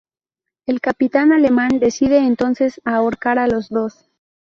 [0.65, 4.09] El capitán alemán decide entonces ahorcar a los dos.